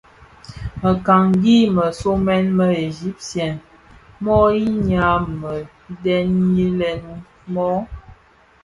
[0.81, 3.55] Mëkangi më somèn më Egyptien
[4.23, 5.07] mo yinnya
[5.39, 7.01] mëdhèliyèn
[7.53, 7.71] no?